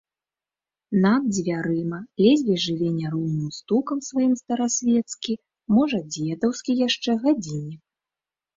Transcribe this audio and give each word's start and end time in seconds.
Над 1.03 1.27
дзвярыма 1.35 1.99
ледзьве 2.23 2.55
жыве 2.65 2.89
няроўным 2.97 3.47
стукам 3.59 4.03
сваім 4.09 4.33
старасвецкі, 4.41 5.33
можа, 5.77 6.03
дзедаўскі 6.19 6.71
яшчэ, 6.87 7.11
гадзіннік. 7.31 7.81